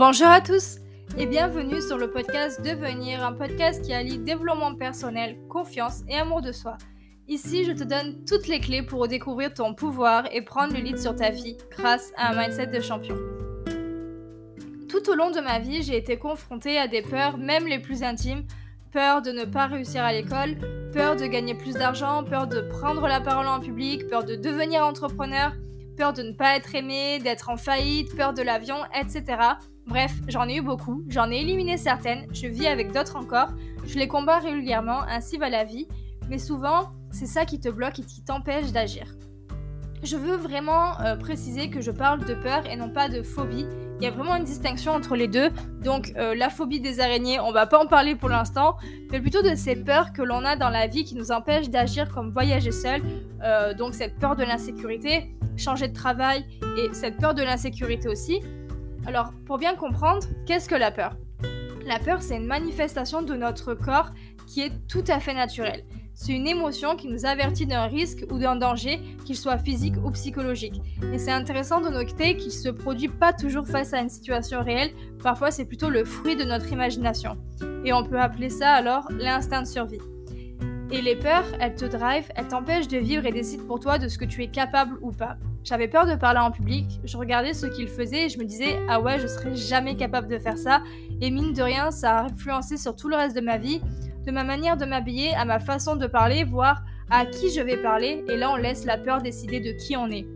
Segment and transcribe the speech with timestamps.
[0.00, 0.78] Bonjour à tous
[1.18, 6.40] et bienvenue sur le podcast Devenir, un podcast qui allie développement personnel, confiance et amour
[6.40, 6.78] de soi.
[7.28, 10.98] Ici, je te donne toutes les clés pour découvrir ton pouvoir et prendre le lead
[10.98, 13.14] sur ta vie grâce à un mindset de champion.
[14.88, 18.02] Tout au long de ma vie, j'ai été confrontée à des peurs, même les plus
[18.02, 18.44] intimes,
[18.92, 20.56] peur de ne pas réussir à l'école,
[20.94, 24.82] peur de gagner plus d'argent, peur de prendre la parole en public, peur de devenir
[24.82, 25.52] entrepreneur,
[25.98, 29.36] peur de ne pas être aimé, d'être en faillite, peur de l'avion, etc.
[29.90, 33.48] Bref, j'en ai eu beaucoup, j'en ai éliminé certaines, je vis avec d'autres encore,
[33.84, 35.88] je les combats régulièrement, ainsi va la vie,
[36.28, 39.06] mais souvent, c'est ça qui te bloque et qui t'empêche d'agir.
[40.04, 43.66] Je veux vraiment euh, préciser que je parle de peur et non pas de phobie.
[44.00, 45.50] Il y a vraiment une distinction entre les deux.
[45.82, 48.76] Donc euh, la phobie des araignées, on va pas en parler pour l'instant,
[49.10, 52.10] mais plutôt de ces peurs que l'on a dans la vie qui nous empêchent d'agir
[52.10, 53.02] comme voyager seul.
[53.42, 56.46] Euh, donc cette peur de l'insécurité, changer de travail
[56.78, 58.40] et cette peur de l'insécurité aussi.
[59.06, 61.16] Alors, pour bien comprendre, qu'est-ce que la peur?
[61.86, 64.10] La peur, c'est une manifestation de notre corps
[64.46, 65.84] qui est tout à fait naturelle.
[66.14, 70.10] C'est une émotion qui nous avertit d'un risque ou d'un danger, qu'il soit physique ou
[70.10, 70.82] psychologique.
[71.14, 74.62] Et c'est intéressant de noter qu'il ne se produit pas toujours face à une situation
[74.62, 74.90] réelle,
[75.22, 77.38] parfois c'est plutôt le fruit de notre imagination.
[77.84, 80.00] Et on peut appeler ça alors l'instinct de survie.
[80.90, 84.08] Et les peurs, elles te drivent, elles t'empêchent de vivre et décident pour toi de
[84.08, 85.38] ce que tu es capable ou pas.
[85.62, 88.80] J'avais peur de parler en public, je regardais ce qu'ils faisaient et je me disais
[88.88, 90.82] ah ouais, je serais jamais capable de faire ça.
[91.20, 93.80] Et mine de rien, ça a influencé sur tout le reste de ma vie,
[94.26, 97.76] de ma manière de m'habiller, à ma façon de parler, voire à qui je vais
[97.76, 98.24] parler.
[98.28, 100.26] Et là, on laisse la peur décider de qui on est.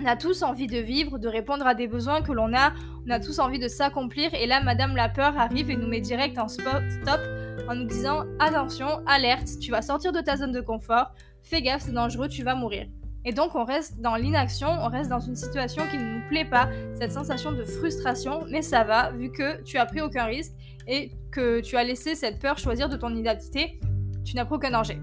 [0.00, 2.72] On a tous envie de vivre, de répondre à des besoins que l'on a,
[3.06, 6.00] on a tous envie de s'accomplir et là Madame la peur arrive et nous met
[6.00, 7.20] direct en stop
[7.68, 11.82] en nous disant attention, alerte, tu vas sortir de ta zone de confort, fais gaffe,
[11.82, 12.86] c'est dangereux, tu vas mourir.
[13.24, 16.44] Et donc on reste dans l'inaction, on reste dans une situation qui ne nous plaît
[16.44, 16.68] pas,
[16.98, 20.52] cette sensation de frustration, mais ça va vu que tu as pris aucun risque
[20.86, 23.78] et que tu as laissé cette peur choisir de ton identité,
[24.24, 24.98] tu n'as pris aucun danger.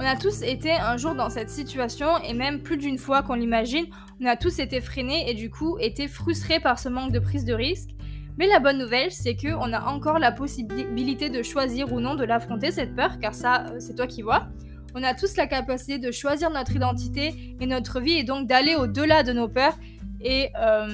[0.00, 3.34] On a tous été un jour dans cette situation et même plus d'une fois qu'on
[3.34, 3.86] l'imagine,
[4.20, 7.44] on a tous été freinés et du coup été frustrés par ce manque de prise
[7.44, 7.90] de risque.
[8.38, 12.24] Mais la bonne nouvelle, c'est qu'on a encore la possibilité de choisir ou non de
[12.24, 14.46] l'affronter cette peur, car ça, euh, c'est toi qui vois.
[14.94, 18.74] On a tous la capacité de choisir notre identité et notre vie et donc d'aller
[18.74, 19.76] au-delà de nos peurs.
[20.20, 20.86] Et euh,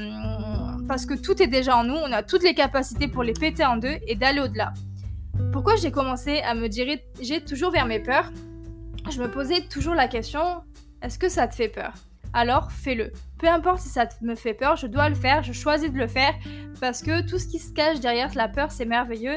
[0.87, 3.65] parce que tout est déjà en nous, on a toutes les capacités pour les péter
[3.65, 4.75] en deux et d'aller au-delà.
[5.53, 8.31] Pourquoi j'ai commencé à me diriger toujours vers mes peurs?
[9.11, 10.63] Je me posais toujours la question,
[11.03, 11.95] est-ce que ça te fait peur?
[12.33, 13.13] Alors fais-le.
[13.45, 16.07] Peu importe si ça me fait peur, je dois le faire, je choisis de le
[16.07, 16.33] faire
[16.81, 19.37] parce que tout ce qui se cache derrière la peur, c'est merveilleux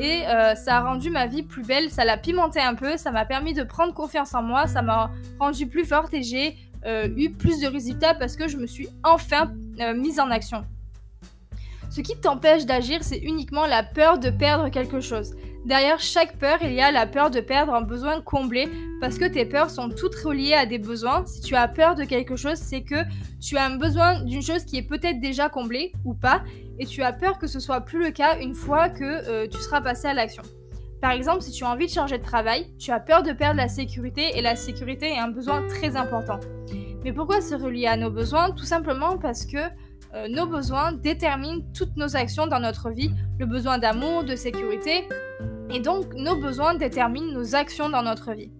[0.00, 3.10] et euh, ça a rendu ma vie plus belle, ça l'a pimenté un peu, ça
[3.10, 7.10] m'a permis de prendre confiance en moi, ça m'a rendu plus forte et j'ai euh,
[7.14, 10.64] eu plus de résultats parce que je me suis enfin euh, mise en action.
[11.90, 15.34] Ce qui t'empêche d'agir, c'est uniquement la peur de perdre quelque chose.
[15.64, 18.68] Derrière chaque peur, il y a la peur de perdre un besoin comblé
[19.00, 21.24] parce que tes peurs sont toutes reliées à des besoins.
[21.24, 23.04] Si tu as peur de quelque chose, c'est que
[23.40, 26.42] tu as un besoin d'une chose qui est peut-être déjà comblée ou pas
[26.80, 29.58] et tu as peur que ce soit plus le cas une fois que euh, tu
[29.58, 30.42] seras passé à l'action.
[31.00, 33.56] Par exemple, si tu as envie de changer de travail, tu as peur de perdre
[33.56, 36.40] la sécurité et la sécurité est un besoin très important.
[37.04, 38.50] Mais pourquoi se relier à nos besoins?
[38.52, 39.58] Tout simplement parce que
[40.14, 43.10] euh, nos besoins déterminent toutes nos actions dans notre vie.
[43.38, 45.08] Le besoin d'amour, de sécurité,
[45.74, 48.50] et donc, nos besoins déterminent nos actions dans notre vie.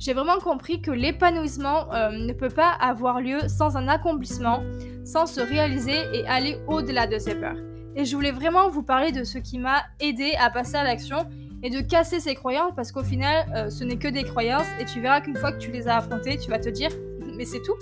[0.00, 4.62] J'ai vraiment compris que l'épanouissement euh, ne peut pas avoir lieu sans un accomplissement,
[5.04, 7.58] sans se réaliser et aller au-delà de ses peurs.
[7.94, 11.28] Et je voulais vraiment vous parler de ce qui m'a aidé à passer à l'action
[11.62, 14.86] et de casser ces croyances parce qu'au final, euh, ce n'est que des croyances et
[14.86, 16.90] tu verras qu'une fois que tu les as affrontées, tu vas te dire,
[17.36, 17.76] mais c'est tout.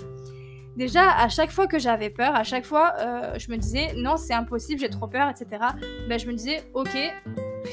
[0.79, 4.15] Déjà, à chaque fois que j'avais peur, à chaque fois, euh, je me disais, non,
[4.15, 5.61] c'est impossible, j'ai trop peur, etc.
[6.07, 6.97] Ben, je me disais, ok,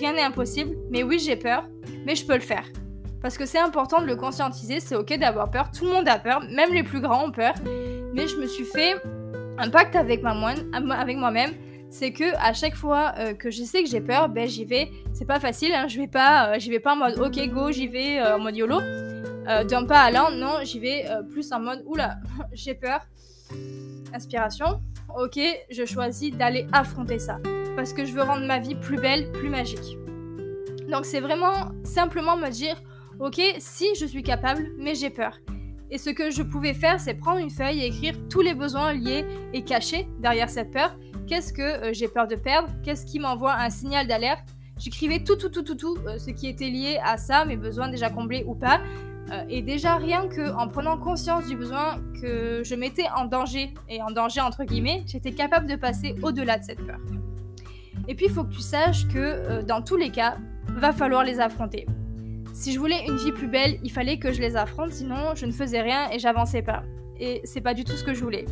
[0.00, 1.69] rien n'est impossible, mais oui, j'ai peur,
[2.05, 2.65] mais je peux le faire.
[3.22, 6.19] Parce que c'est important de le conscientiser, c'est ok d'avoir peur, tout le monde a
[6.19, 7.54] peur, même les plus grands ont peur.
[8.13, 8.97] Mais je me suis fait
[9.57, 10.33] un pacte avec, ma
[10.98, 11.53] avec moi-même,
[11.89, 14.91] c'est que à chaque fois euh, que je sais que j'ai peur, ben j'y vais.
[15.13, 17.86] C'est pas facile, hein, je vais pas, euh, vais pas en mode ok go, j'y
[17.86, 18.81] vais euh, en mode yolo,
[19.47, 20.31] d'un pas à l'un.
[20.31, 22.19] Non, j'y vais plus en mode oula,
[22.53, 23.01] j'ai peur.
[24.13, 24.81] Inspiration.
[25.16, 25.39] Ok,
[25.71, 27.39] je choisis d'aller affronter ça
[27.77, 29.98] parce que je veux rendre ma vie plus belle, plus magique.
[30.91, 32.77] Donc c'est vraiment simplement me dire,
[33.21, 35.39] ok, si je suis capable, mais j'ai peur.
[35.91, 38.93] Et ce que je pouvais faire, c'est prendre une feuille et écrire tous les besoins
[38.93, 40.97] liés et cachés derrière cette peur.
[41.28, 42.69] Qu'est-ce que euh, j'ai peur de perdre?
[42.83, 44.48] Qu'est-ce qui m'envoie un signal d'alerte?
[44.78, 47.89] J'écrivais tout, tout, tout, tout, tout, euh, ce qui était lié à ça, mes besoins
[47.89, 48.81] déjà comblés ou pas.
[49.33, 53.75] Euh, et déjà, rien que en prenant conscience du besoin que je mettais en danger,
[53.89, 56.99] et en danger entre guillemets, j'étais capable de passer au-delà de cette peur.
[58.09, 60.37] Et puis, il faut que tu saches que euh, dans tous les cas,
[60.69, 61.87] va falloir les affronter.
[62.53, 65.47] Si je voulais une vie plus belle, il fallait que je les affronte, sinon je
[65.47, 66.83] ne faisais rien et j'avançais pas.
[67.19, 68.45] Et c'est pas du tout ce que je voulais.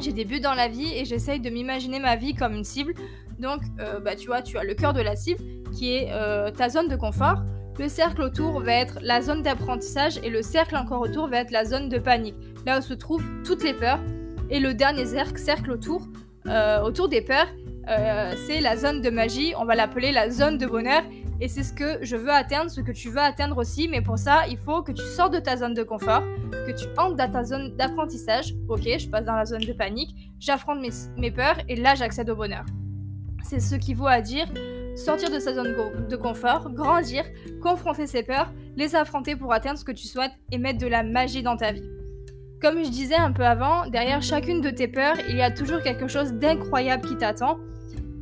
[0.00, 2.94] J'ai des buts dans la vie et j'essaye de m'imaginer ma vie comme une cible.
[3.38, 5.40] Donc, euh, bah, tu vois, tu as le cœur de la cible
[5.72, 6.10] qui est
[6.56, 7.42] ta zone de confort.
[7.78, 11.50] Le cercle autour va être la zone d'apprentissage et le cercle encore autour va être
[11.50, 14.00] la zone de panique, là où se trouvent toutes les peurs.
[14.48, 16.08] Et le dernier cercle autour,
[16.46, 17.48] euh, autour des peurs,
[17.90, 21.02] euh, c'est la zone de magie, on va l'appeler la zone de bonheur.
[21.38, 23.88] Et c'est ce que je veux atteindre, ce que tu veux atteindre aussi.
[23.88, 26.86] Mais pour ça, il faut que tu sors de ta zone de confort, que tu
[26.96, 28.54] entres dans ta zone d'apprentissage.
[28.68, 32.30] Ok, je passe dans la zone de panique, j'affronte mes, mes peurs et là j'accède
[32.30, 32.64] au bonheur.
[33.44, 34.46] C'est ce qui vaut à dire
[34.96, 35.74] sortir de sa zone
[36.08, 37.24] de confort, grandir,
[37.62, 41.02] confronter ses peurs, les affronter pour atteindre ce que tu souhaites et mettre de la
[41.02, 41.88] magie dans ta vie.
[42.60, 45.82] Comme je disais un peu avant, derrière chacune de tes peurs, il y a toujours
[45.82, 47.58] quelque chose d'incroyable qui t'attend.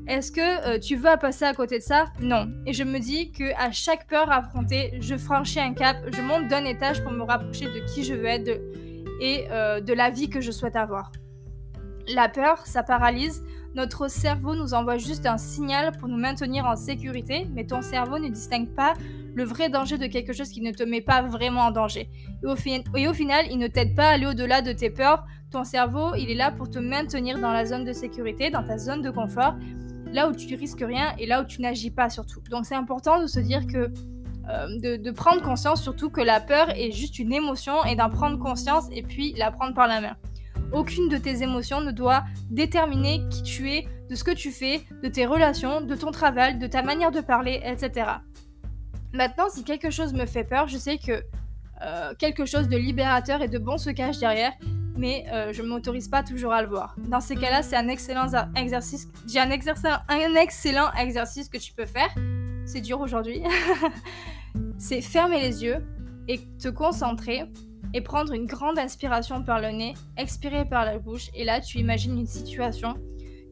[0.07, 2.07] Est-ce que euh, tu veux passer à côté de ça?
[2.21, 2.49] Non.
[2.67, 6.49] Et je me dis que à chaque peur affrontée, je franchis un cap, je monte
[6.49, 8.61] d'un étage pour me rapprocher de qui je veux être
[9.21, 11.11] et euh, de la vie que je souhaite avoir.
[12.09, 13.43] La peur, ça paralyse,
[13.75, 18.19] notre cerveau nous envoie juste un signal pour nous maintenir en sécurité, mais ton cerveau
[18.19, 18.95] ne distingue pas
[19.35, 22.09] le vrai danger de quelque chose qui ne te met pas vraiment en danger.
[22.43, 25.25] Et au, final, il ne t'aide pas à aller au-delà de tes peurs.
[25.51, 28.79] Ton cerveau, il est là pour te maintenir dans la zone de sécurité, dans ta
[28.79, 29.55] zone de confort,
[30.13, 32.41] là où tu risques rien et là où tu n'agis pas surtout.
[32.51, 33.91] Donc c'est important de se dire que
[34.51, 38.39] euh, de, prendre conscience surtout que la peur est juste une émotion et d'en prendre
[38.39, 40.17] conscience et puis la prendre par la main.
[40.75, 44.83] Aucune de tes émotions ne doit déterminer qui tu es, de ce que tu fais,
[45.03, 48.11] de tes relations, de ton travail, de ta manière de parler, etc.
[49.13, 51.23] Maintenant, si quelque chose me fait peur, je sais que
[51.83, 54.53] euh, quelque chose de libérateur et de bon se cache derrière,
[54.97, 56.97] mais euh, je ne m'autorise pas toujours à le voir.
[57.09, 58.27] Dans ces cas-là, c'est un excellent
[58.57, 59.07] exercice.
[59.29, 62.13] J'ai un, un excellent exercice que tu peux faire.
[62.67, 63.43] C'est dur aujourd'hui.
[64.79, 65.85] c'est fermer les yeux
[66.27, 67.45] et te concentrer
[67.95, 71.79] et prendre une grande inspiration par le nez, expirer par la bouche, et là tu
[71.79, 72.95] imagines une situation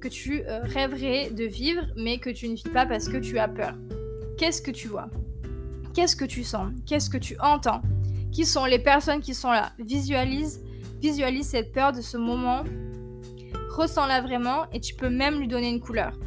[0.00, 3.38] que tu euh, rêverais de vivre, mais que tu ne vis pas parce que tu
[3.38, 3.74] as peur.
[4.36, 5.08] Qu'est-ce que tu vois?
[5.94, 6.72] Qu'est-ce que tu sens?
[6.86, 7.82] Qu'est-ce que tu entends?
[8.32, 9.72] Qui sont les personnes qui sont là?
[9.78, 10.60] Visualise,
[11.00, 12.64] visualise cette peur de ce moment,
[13.70, 16.18] ressens-la vraiment, et tu peux même lui donner une couleur.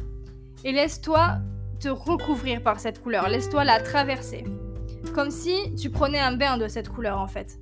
[0.64, 1.36] Et laisse-toi
[1.80, 4.44] te recouvrir par cette couleur, laisse-toi la traverser.
[5.14, 7.58] Comme si tu prenais un bain de cette couleur en fait.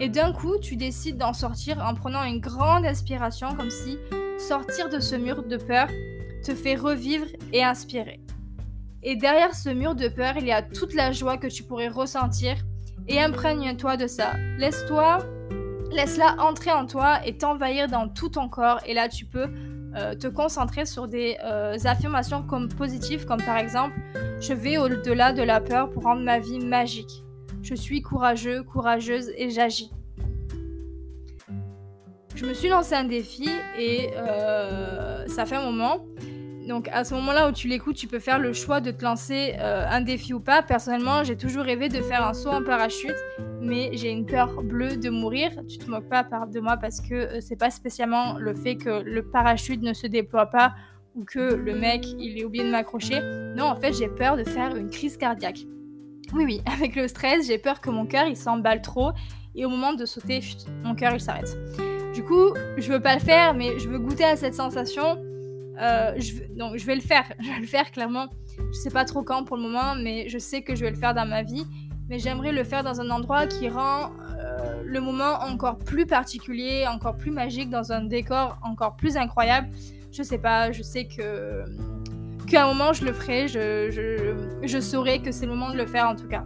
[0.00, 3.98] Et d'un coup, tu décides d'en sortir en prenant une grande aspiration, comme si
[4.38, 5.88] sortir de ce mur de peur
[6.42, 8.20] te fait revivre et inspirer.
[9.02, 11.88] Et derrière ce mur de peur, il y a toute la joie que tu pourrais
[11.88, 12.56] ressentir
[13.08, 14.32] et imprègne-toi de ça.
[14.58, 15.18] Laisse-toi,
[15.92, 18.80] laisse-la entrer en toi et t'envahir dans tout ton corps.
[18.86, 19.48] Et là, tu peux
[19.96, 23.94] euh, te concentrer sur des euh, affirmations comme positives, comme par exemple,
[24.40, 27.24] je vais au-delà de la peur pour rendre ma vie magique.
[27.62, 29.90] Je suis courageux, courageuse et j'agis.
[32.34, 33.48] Je me suis lancé un défi
[33.78, 36.06] et euh, ça fait un moment.
[36.66, 39.56] Donc à ce moment-là où tu l'écoutes, tu peux faire le choix de te lancer
[39.58, 40.62] euh, un défi ou pas.
[40.62, 43.16] Personnellement, j'ai toujours rêvé de faire un saut en parachute,
[43.60, 45.50] mais j'ai une peur bleue de mourir.
[45.68, 49.02] Tu te moques pas de moi parce que euh, c'est pas spécialement le fait que
[49.02, 50.74] le parachute ne se déploie pas
[51.14, 53.20] ou que le mec il ait oublié de m'accrocher.
[53.56, 55.66] Non, en fait, j'ai peur de faire une crise cardiaque.
[56.32, 59.12] Oui, oui, avec le stress, j'ai peur que mon cœur il s'emballe trop
[59.54, 60.40] et au moment de sauter,
[60.84, 61.56] mon cœur il s'arrête.
[62.14, 65.22] Du coup, je veux pas le faire, mais je veux goûter à cette sensation.
[65.80, 68.26] Euh, je donc je vais le faire, je vais le faire clairement.
[68.58, 70.96] Je sais pas trop quand pour le moment, mais je sais que je vais le
[70.96, 71.64] faire dans ma vie.
[72.08, 74.10] Mais j'aimerais le faire dans un endroit qui rend
[74.40, 79.68] euh, le moment encore plus particulier, encore plus magique, dans un décor encore plus incroyable.
[80.10, 81.64] Je sais pas, je sais que
[82.50, 85.76] qu'à un moment je le ferai, je, je, je saurai que c'est le moment de
[85.76, 86.44] le faire en tout cas.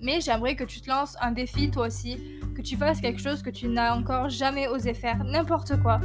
[0.00, 2.18] Mais j'aimerais que tu te lances un défi toi aussi,
[2.54, 6.00] que tu fasses quelque chose que tu n'as encore jamais osé faire, n'importe quoi.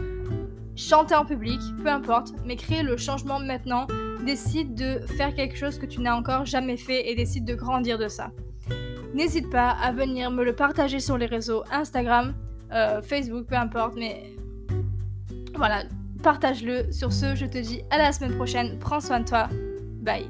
[0.76, 3.88] Chanter en public, peu importe, mais créer le changement maintenant.
[4.26, 7.98] Décide de faire quelque chose que tu n'as encore jamais fait et décide de grandir
[7.98, 8.32] de ça.
[9.14, 12.36] N'hésite pas à venir me le partager sur les réseaux Instagram,
[12.72, 14.36] euh, Facebook, peu importe, mais
[15.56, 15.84] voilà,
[16.22, 16.92] partage-le.
[16.92, 18.78] Sur ce, je te dis à la semaine prochaine.
[18.80, 19.50] Prends soin de toi.
[20.02, 20.28] Bye.